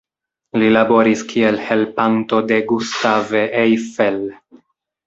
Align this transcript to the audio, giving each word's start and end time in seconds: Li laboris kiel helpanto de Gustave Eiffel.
Li 0.61 0.69
laboris 0.71 1.21
kiel 1.33 1.61
helpanto 1.67 2.41
de 2.53 2.59
Gustave 2.73 3.47
Eiffel. 3.67 4.23